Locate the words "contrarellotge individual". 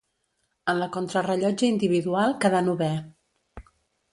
0.95-2.33